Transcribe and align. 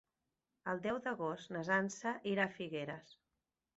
El 0.73 0.81
deu 0.85 0.97
d'agost 1.07 1.53
na 1.57 1.63
Sança 1.67 2.17
irà 2.33 2.47
a 2.51 2.55
Figueres. 2.59 3.15